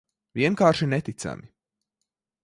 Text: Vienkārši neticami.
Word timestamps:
Vienkārši 0.39 0.87
neticami. 0.93 1.51